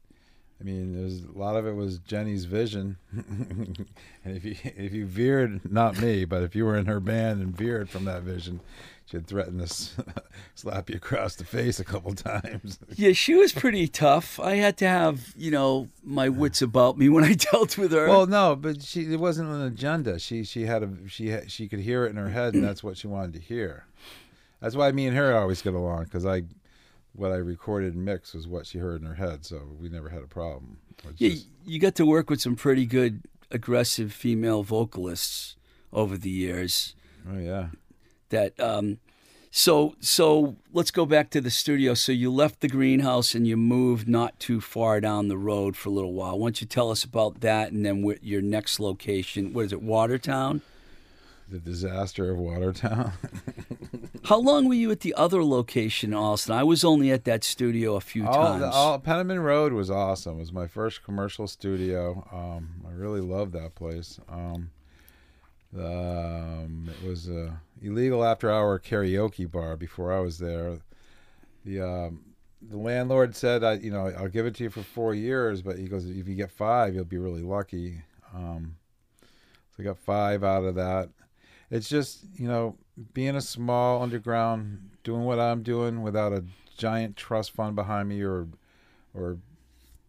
[0.61, 2.97] I mean, there's a lot of it was Jenny's vision.
[3.13, 3.87] and
[4.25, 7.57] if you if you veered, not me, but if you were in her band and
[7.57, 8.61] veered from that vision,
[9.07, 9.67] she'd threaten to
[10.55, 12.79] slap you across the face a couple times.
[12.95, 17.09] yeah she was pretty tough i had to have you know my wits about me
[17.09, 20.19] when i dealt with her well, no, but she it wasn't an agenda.
[20.19, 22.83] She she had a she had, she could hear it in her head, and that's
[22.83, 23.87] what she wanted to hear.
[24.61, 26.45] That's why me and her always get along because I.
[27.15, 30.09] What I recorded and mixed was what she heard in her head, so we never
[30.09, 30.79] had a problem.
[31.17, 35.57] Yeah, just- you got to work with some pretty good aggressive female vocalists
[35.93, 36.95] over the years.
[37.31, 37.69] Oh yeah.
[38.31, 38.99] That um,
[39.51, 41.95] so so let's go back to the studio.
[41.95, 45.91] So you left the greenhouse and you moved not too far down the road for
[45.91, 46.39] a little while.
[46.39, 49.53] Why don't you tell us about that and then your next location?
[49.53, 50.63] What is it, Watertown?
[51.55, 53.13] The disaster of Watertown.
[54.25, 56.53] How long were you at the other location, in Austin?
[56.53, 58.63] I was only at that studio a few all, times.
[58.63, 60.35] the, all Penniman Road was awesome.
[60.35, 62.27] It was my first commercial studio.
[62.33, 64.19] Um, I really loved that place.
[64.29, 64.73] Um,
[65.79, 70.81] um, it was a illegal after hour karaoke bar before I was there.
[71.65, 72.35] The um,
[72.69, 75.79] the landlord said, I, you know, I'll give it to you for four years, but
[75.79, 78.03] he goes, if you get five, you'll be really lucky.
[78.35, 78.75] Um,
[79.71, 81.11] so I got five out of that.
[81.75, 82.77] It's just, you know,
[83.15, 86.45] being a small underground, doing what I'm doing without a
[86.77, 88.47] giant trust fund behind me or,
[89.13, 89.39] or,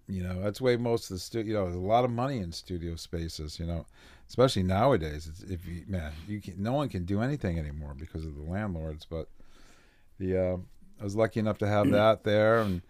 [0.08, 2.38] you know, that's way most of the studio, you know, there's a lot of money
[2.38, 3.84] in studio spaces, you know,
[4.30, 5.28] especially nowadays.
[5.28, 8.43] It's, if you, man, you can, no one can do anything anymore because of the
[8.43, 9.28] landlords, but
[10.19, 10.58] the, uh,
[11.01, 12.84] I was lucky enough to have that there and,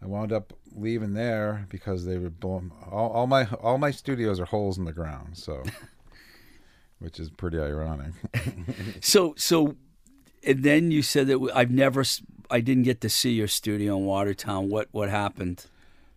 [0.00, 4.44] I wound up leaving there because they were all, all my all my studios are
[4.44, 5.64] holes in the ground, so
[6.98, 8.12] which is pretty ironic.
[9.00, 9.76] So so,
[10.44, 12.04] and then you said that I've never,
[12.50, 14.68] I didn't get to see your studio in Watertown.
[14.68, 15.66] What what happened?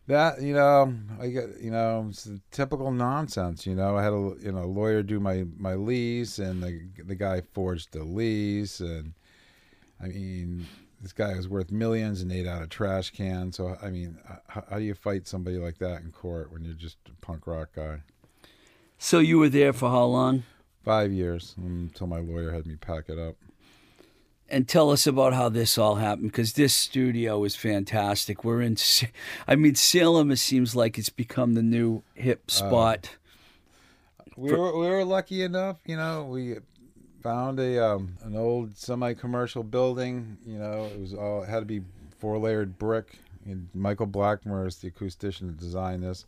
[0.08, 3.66] That you know, I get you know, it's typical nonsense.
[3.66, 7.16] You know, I had a you know lawyer do my my lease, and the the
[7.16, 9.14] guy forged the lease, and
[10.02, 10.68] I mean,
[11.02, 13.52] this guy was worth millions and ate out a trash can.
[13.52, 14.18] So I mean,
[14.48, 17.48] how, how do you fight somebody like that in court when you're just a punk
[17.48, 18.02] rock guy?
[18.98, 20.44] So you were there for how long?
[20.84, 23.36] Five years until my lawyer had me pack it up.
[24.50, 28.44] And tell us about how this all happened because this studio is fantastic.
[28.44, 28.76] We're in,
[29.48, 30.32] I mean, Salem.
[30.32, 33.12] It seems like it's become the new hip spot.
[34.36, 36.26] We were we were lucky enough, you know.
[36.26, 36.58] We
[37.22, 40.38] found a um, an old semi-commercial building.
[40.46, 41.82] You know, it was all it had to be
[42.20, 43.20] four-layered brick.
[43.46, 46.26] And Michael Blackmer is the acoustician that designed this,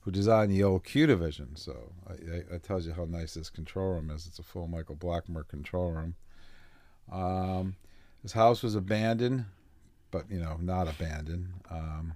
[0.00, 1.56] who designed the old Q division.
[1.56, 4.26] So I, tells you how nice this control room is.
[4.26, 6.14] It's a full Michael Blackmer control room.
[7.12, 7.76] Um,
[8.22, 9.44] this house was abandoned,
[10.10, 11.48] but you know, not abandoned.
[11.70, 12.14] Um,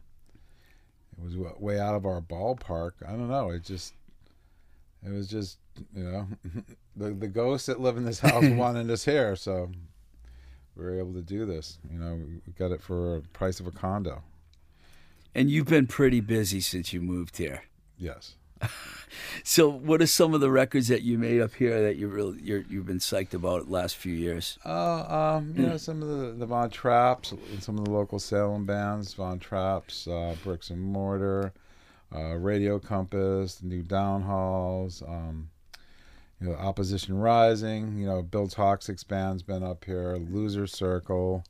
[1.16, 2.92] it was way out of our ballpark.
[3.06, 3.50] I don't know.
[3.50, 3.94] It just
[5.04, 5.58] it was just
[5.94, 6.26] you know
[6.96, 9.70] the the ghosts that live in this house wanted us here, so
[10.76, 11.78] we were able to do this.
[11.90, 12.14] You know,
[12.46, 14.22] we got it for a price of a condo.
[15.34, 17.62] And you've been pretty busy since you moved here.
[17.98, 18.34] Yes.
[19.42, 22.40] So, what are some of the records that you made up here that you really
[22.42, 24.58] you're, you've been psyched about the last few years?
[24.64, 28.18] Uh, um, you know, some of the the Von Traps, and some of the local
[28.18, 31.52] Salem bands, Von Traps, uh, Bricks and Mortar,
[32.14, 35.50] uh, Radio Compass, the New Downhalls, um,
[36.40, 37.98] you know, Opposition Rising.
[37.98, 40.16] You know, Bill Toxic's band's been up here.
[40.16, 41.44] Loser Circle.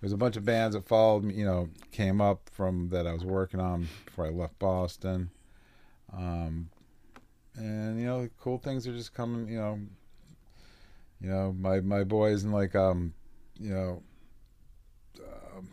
[0.00, 1.34] There's a bunch of bands that followed me.
[1.34, 5.30] You know, came up from that I was working on before I left Boston.
[6.12, 6.70] Um,
[7.56, 9.48] and you know, cool things are just coming.
[9.48, 9.78] You know,
[11.20, 13.14] you know, my my boys and like um,
[13.58, 14.02] you know,
[15.56, 15.68] um,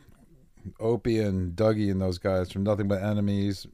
[0.79, 3.67] Opie and Dougie and those guys from Nothing But Enemies,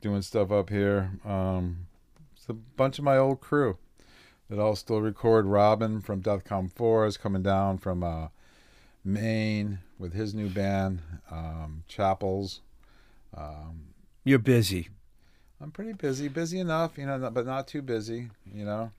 [0.00, 1.12] doing stuff up here.
[1.24, 1.86] Um,
[2.34, 3.78] it's a bunch of my old crew
[4.48, 5.46] that all still record.
[5.46, 8.28] Robin from Deathcom Four is coming down from uh,
[9.04, 12.60] Maine with his new band, um, Chapels.
[13.36, 14.88] Um, You're busy.
[15.64, 18.90] I'm pretty busy, busy enough, you know, but not too busy, you know.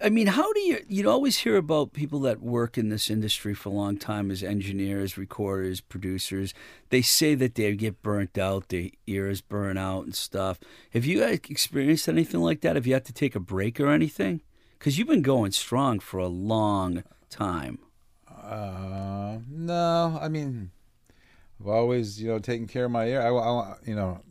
[0.00, 3.52] I mean, how do you you always hear about people that work in this industry
[3.52, 6.54] for a long time as engineers, recorders, producers.
[6.88, 10.58] They say that they get burnt out, their ears burn out and stuff.
[10.94, 12.74] Have you experienced anything like that?
[12.74, 14.40] Have you had to take a break or anything?
[14.78, 17.80] Because you've been going strong for a long time.
[18.26, 20.70] Uh, no, I mean,
[21.60, 23.20] I've always, you know, taken care of my ear.
[23.20, 24.22] I, I, you know,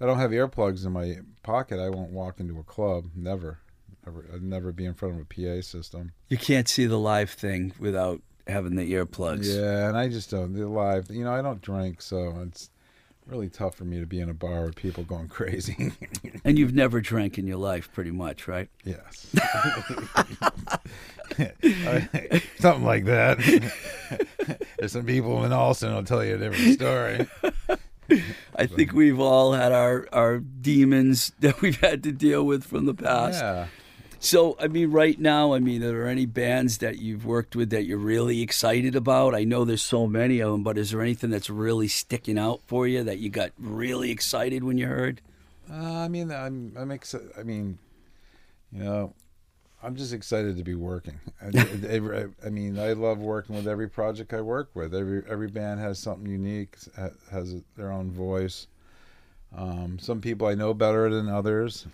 [0.00, 3.06] I don't have earplugs in my pocket, I won't walk into a club.
[3.14, 3.58] Never,
[4.06, 6.12] never, I'd never be in front of a PA system.
[6.28, 9.46] You can't see the live thing without having the earplugs.
[9.46, 10.52] Yeah, and I just don't.
[10.54, 12.70] The live, you know, I don't drink, so it's
[13.26, 15.92] really tough for me to be in a bar with people going crazy.
[16.44, 18.68] And you've never drank in your life, pretty much, right?
[18.84, 19.26] yes,
[22.58, 23.38] something like that.
[24.78, 27.77] There's some people in Allston will tell you a different story.
[28.54, 32.86] I think we've all had our, our demons that we've had to deal with from
[32.86, 33.40] the past.
[33.40, 33.66] Yeah.
[34.20, 37.70] So, I mean, right now, I mean, are there any bands that you've worked with
[37.70, 39.34] that you're really excited about?
[39.34, 42.60] I know there's so many of them, but is there anything that's really sticking out
[42.66, 45.20] for you that you got really excited when you heard?
[45.70, 47.30] Uh, I mean, I'm I'm excited.
[47.38, 47.78] I mean,
[48.72, 49.14] you know,
[49.82, 51.20] I'm just excited to be working.
[51.40, 54.94] I, I, mean, I love working with every project I work with.
[54.94, 56.76] Every every band has something unique,
[57.30, 58.66] has their own voice.
[59.56, 61.86] Um, some people I know better than others.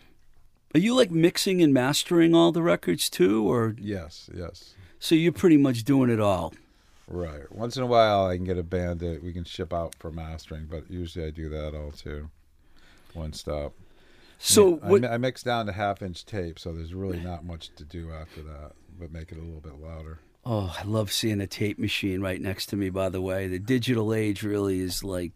[0.75, 5.33] Are you like mixing and mastering all the records too, or Yes, yes, so you're
[5.33, 6.55] pretty much doing it all?
[7.07, 7.51] right.
[7.53, 10.11] Once in a while, I can get a band that we can ship out for
[10.11, 12.31] mastering, but usually I do that all too.
[13.13, 13.75] One stop.
[14.39, 17.71] So, I, what, I mix down to half inch tape, so there's really not much
[17.77, 20.19] to do after that, but make it a little bit louder.
[20.45, 22.91] oh, I love seeing a tape machine right next to me.
[22.91, 25.33] By the way, the digital age really is like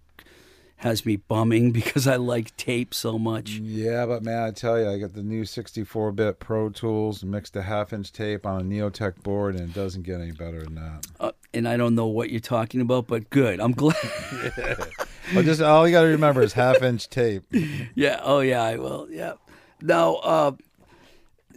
[0.77, 3.51] has me bumming because I like tape so much.
[3.51, 7.63] Yeah, but man, I tell you, I got the new 64-bit Pro Tools mixed to
[7.63, 11.07] half-inch tape on a Neotek board, and it doesn't get any better than that.
[11.19, 13.59] Uh, and I don't know what you're talking about, but good.
[13.61, 13.97] I'm glad.
[15.33, 17.45] Just all you got to remember is half-inch tape.
[17.95, 18.21] Yeah.
[18.23, 18.63] Oh, yeah.
[18.63, 19.09] I will.
[19.11, 19.35] Yeah.
[19.83, 20.53] Now, uh,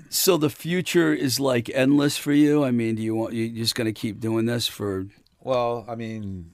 [0.10, 2.64] so the future is like endless for you.
[2.64, 5.08] I mean, do you want you just going to keep doing this for?
[5.40, 6.52] Well, I mean,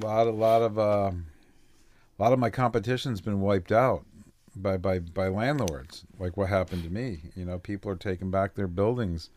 [0.00, 1.26] a lot, a lot of, um,
[2.18, 4.04] a lot of my competition's been wiped out
[4.56, 6.04] by by by landlords.
[6.18, 7.30] Like what happened to me.
[7.34, 9.30] You know, people are taking back their buildings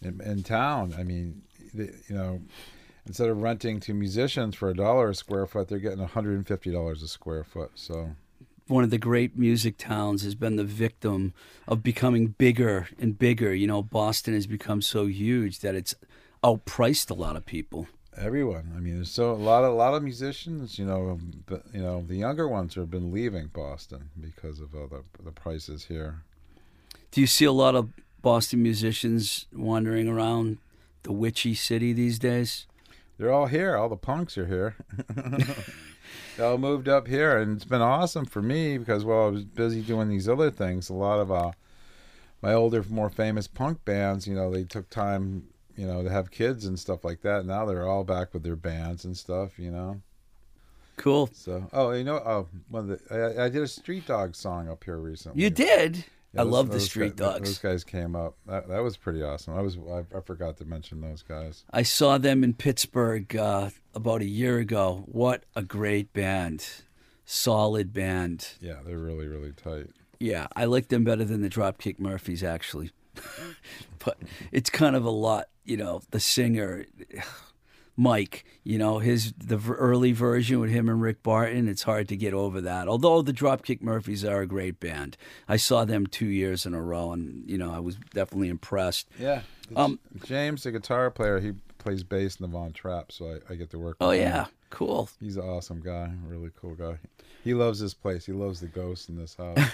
[0.00, 0.94] in, in town.
[0.98, 1.42] I mean,
[1.74, 2.40] the, you know,
[3.06, 6.36] instead of renting to musicians for a dollar a square foot, they're getting one hundred
[6.36, 7.72] and fifty dollars a square foot.
[7.74, 8.16] So
[8.68, 11.34] one of the great music towns has been the victim
[11.66, 13.52] of becoming bigger and bigger.
[13.54, 15.94] You know, Boston has become so huge that it's
[16.42, 17.88] outpriced a lot of people.
[18.16, 18.72] everyone.
[18.76, 20.78] I mean, there's so a lot of a lot of musicians.
[20.78, 24.86] You know, but, you know, the younger ones have been leaving Boston because of uh,
[24.86, 26.22] the the prices here.
[27.10, 27.90] Do you see a lot of
[28.22, 30.58] Boston musicians wandering around
[31.02, 32.66] the witchy city these days?
[33.22, 33.76] They're all here.
[33.76, 34.74] All the punks are here.
[36.36, 39.44] they all moved up here, and it's been awesome for me because while I was
[39.44, 41.52] busy doing these other things, a lot of uh,
[42.42, 45.44] my older, more famous punk bands, you know, they took time,
[45.76, 47.46] you know, to have kids and stuff like that.
[47.46, 50.02] Now they're all back with their bands and stuff, you know.
[50.96, 51.30] Cool.
[51.32, 54.68] So, oh, you know, oh, one of the, I, I did a Street Dog song
[54.68, 55.40] up here recently.
[55.40, 56.04] You did.
[56.34, 57.48] Yeah, I those- love the Street guy- Dogs.
[57.50, 58.36] Those guys came up.
[58.46, 59.54] That, that was pretty awesome.
[59.54, 61.64] I was I, I forgot to mention those guys.
[61.70, 65.04] I saw them in Pittsburgh uh, about a year ago.
[65.06, 66.66] What a great band.
[67.24, 68.48] Solid band.
[68.60, 69.88] Yeah, they're really really tight.
[70.18, 72.92] Yeah, I like them better than the Dropkick Murphys, actually.
[74.04, 74.18] but
[74.52, 76.86] it's kind of a lot, you know, the singer,
[77.96, 82.16] Mike, you know, his the early version with him and Rick Barton, it's hard to
[82.16, 82.88] get over that.
[82.88, 85.16] Although the Dropkick Murphys are a great band.
[85.48, 89.08] I saw them two years in a row and, you know, I was definitely impressed.
[89.18, 89.42] Yeah.
[89.76, 93.56] Um, James, the guitar player, he plays bass in the Von Trapp, so I, I
[93.56, 93.96] get to work.
[94.00, 94.28] Oh, with him.
[94.28, 95.08] yeah, cool.
[95.20, 96.98] He's an awesome guy, really cool guy.
[97.44, 98.24] He loves this place.
[98.24, 99.58] He loves the ghosts in this house.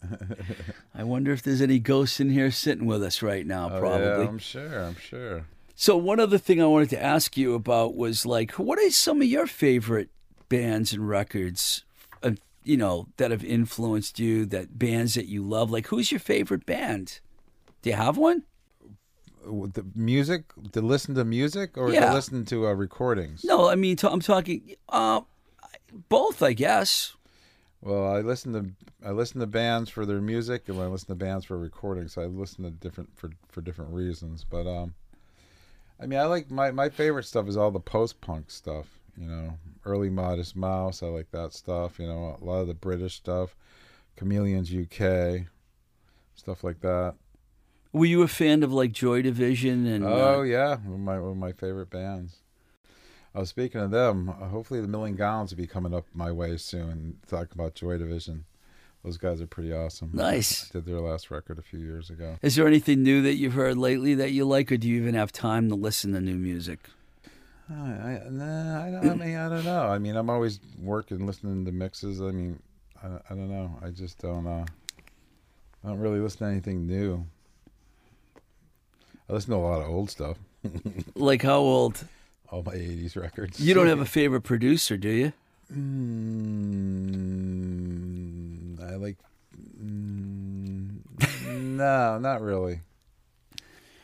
[0.94, 4.06] I wonder if there's any ghosts in here sitting with us right now, Probably.
[4.06, 4.84] Oh, yeah, I'm sure.
[4.84, 5.44] I'm sure.
[5.80, 9.22] So one other thing I wanted to ask you about was like, what are some
[9.22, 10.08] of your favorite
[10.48, 11.84] bands and records,
[12.20, 12.32] uh,
[12.64, 14.44] you know, that have influenced you?
[14.44, 15.70] That bands that you love.
[15.70, 17.20] Like, who's your favorite band?
[17.82, 18.42] Do you have one?
[19.46, 22.06] The music, to listen to music or Yeah.
[22.06, 23.44] to listen to uh, recordings?
[23.44, 25.20] No, I mean, i I'm talking uh,
[26.08, 27.14] both, I guess.
[27.80, 31.14] Well, I listen to I listen to bands for their music, and I listen to
[31.14, 32.14] bands for recordings.
[32.14, 34.42] So I listen to different for for different reasons.
[34.42, 34.94] But um,
[36.00, 38.86] I mean, I like my my favorite stuff is all the post punk stuff.
[39.16, 41.02] You know, early Modest Mouse.
[41.02, 41.98] I like that stuff.
[41.98, 43.56] You know, a lot of the British stuff,
[44.16, 45.46] Chameleons UK,
[46.34, 47.14] stuff like that.
[47.92, 50.04] Were you a fan of like Joy Division and?
[50.04, 52.36] Oh uh, yeah, one of my one of my favorite bands.
[53.34, 54.28] I was speaking of them.
[54.28, 57.18] Uh, hopefully, the Million Gallons will be coming up my way soon.
[57.26, 58.44] Talk about Joy Division.
[59.08, 60.10] Those guys are pretty awesome.
[60.12, 60.64] Nice.
[60.64, 62.36] I did their last record a few years ago.
[62.42, 65.14] is there anything new that you've heard lately that you like, or do you even
[65.14, 66.80] have time to listen to new music?
[67.70, 69.80] I, I, nah, I, don't, I mean, I don't know.
[69.80, 72.20] I mean, I'm always working, listening to mixes.
[72.20, 72.60] I mean,
[73.02, 73.78] I, I don't know.
[73.82, 74.46] I just don't.
[74.46, 74.66] Uh,
[75.82, 77.24] I don't really listen to anything new.
[79.30, 80.36] I listen to a lot of old stuff.
[81.14, 82.04] Like how old?
[82.50, 83.58] All my '80s records.
[83.58, 85.32] You don't have a favorite producer, do you?
[85.74, 87.38] Mm,
[88.88, 89.16] I like.
[89.82, 90.98] Mm,
[91.46, 92.80] no, not really.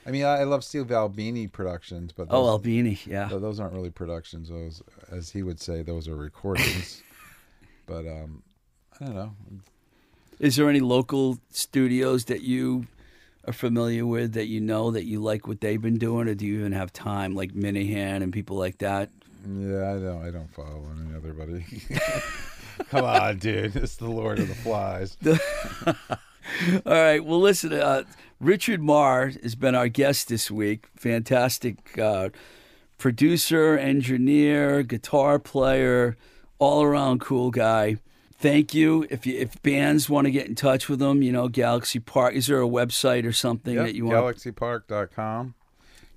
[0.06, 3.26] I mean, I, love Steve Albini productions, but Oh, those, Albini, yeah.
[3.28, 4.50] tho- those aren't really productions.
[4.50, 7.02] Those, as he would say, those are recordings.
[7.86, 8.42] but um,
[9.00, 9.32] I don't know.
[10.40, 12.86] Is there any local studios that you
[13.46, 16.44] are familiar with that you know that you like what they've been doing, or do
[16.44, 19.08] you even have time, like Minahan and people like that?
[19.46, 20.26] Yeah, I don't.
[20.26, 21.64] I don't follow any other buddy.
[22.90, 23.76] Come on, dude.
[23.76, 25.16] It's the Lord of the Flies.
[25.26, 25.94] All
[26.84, 27.24] right.
[27.24, 27.72] Well, listen.
[27.72, 28.04] Uh,
[28.40, 30.86] Richard Marr has been our guest this week.
[30.96, 32.28] Fantastic uh,
[32.98, 36.16] producer, engineer, guitar player,
[36.58, 37.96] all around cool guy.
[38.38, 39.06] Thank you.
[39.08, 42.34] If you, if bands want to get in touch with him, you know, Galaxy Park.
[42.34, 44.36] Is there a website or something Yep, that you want?
[44.36, 45.54] GalaxyPark.com.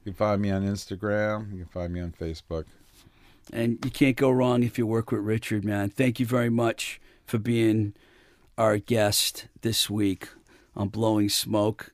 [0.04, 1.52] You can find me on Instagram.
[1.52, 2.66] You can find me on Facebook.
[3.52, 5.90] And you can't go wrong if you work with Richard, man.
[5.90, 7.94] Thank you very much for being
[8.58, 10.30] our guest this week
[10.76, 11.94] on Blowing Smoke.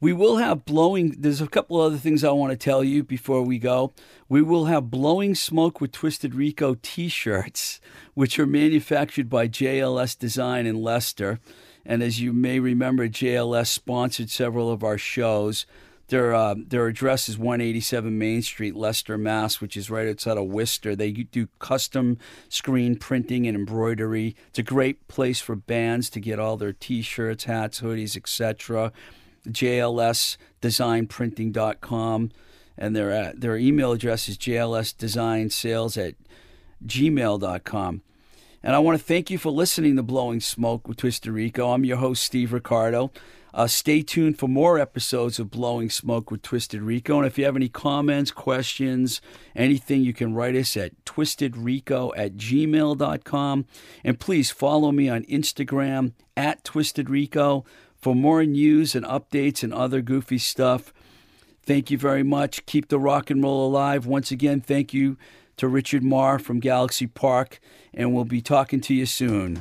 [0.00, 1.16] We will have blowing.
[1.18, 3.92] There's a couple other things I want to tell you before we go.
[4.28, 7.80] We will have blowing smoke with Twisted Rico T-shirts,
[8.14, 11.40] which are manufactured by JLS Design in Leicester.
[11.84, 15.66] And as you may remember, JLS sponsored several of our shows.
[16.08, 20.46] Their uh, their address is 187 Main Street, Leicester, Mass, which is right outside of
[20.46, 20.96] Worcester.
[20.96, 22.16] They do custom
[22.48, 24.34] screen printing and embroidery.
[24.48, 28.90] It's a great place for bands to get all their T-shirts, hats, hoodies, etc.
[29.46, 32.30] JLSDesignPrinting.com,
[32.78, 36.14] and their uh, their email address is jlsdesignsales at
[36.86, 38.00] gmail.com.
[38.62, 41.70] And I want to thank you for listening to Blowing Smoke with Twisted Rico.
[41.70, 43.12] I'm your host, Steve Ricardo.
[43.54, 47.18] Uh, stay tuned for more episodes of Blowing Smoke with Twisted Rico.
[47.18, 49.20] And if you have any comments, questions,
[49.56, 53.66] anything, you can write us at twistedrico at gmail.com.
[54.04, 57.64] And please follow me on Instagram at Twisted Rico
[57.96, 60.92] for more news and updates and other goofy stuff.
[61.62, 62.64] Thank you very much.
[62.66, 64.06] Keep the rock and roll alive.
[64.06, 65.18] Once again, thank you
[65.58, 67.60] to Richard Marr from Galaxy Park,
[67.92, 69.60] and we'll be talking to you soon.